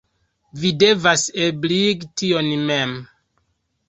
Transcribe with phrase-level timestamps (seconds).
[0.61, 1.91] Vi devas ebligi
[2.21, 2.97] tion mem.